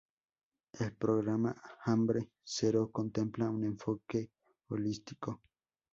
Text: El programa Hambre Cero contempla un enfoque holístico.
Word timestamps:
El 0.79 0.93
programa 0.95 1.53
Hambre 1.85 2.31
Cero 2.43 2.89
contempla 2.91 3.51
un 3.51 3.63
enfoque 3.65 4.31
holístico. 4.69 5.41